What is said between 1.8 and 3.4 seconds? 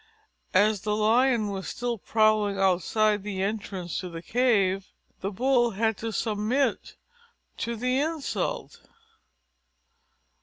prowling outside